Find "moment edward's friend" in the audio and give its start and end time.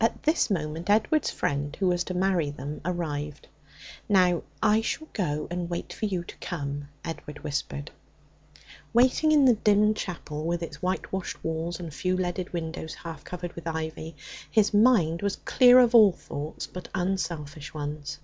0.48-1.76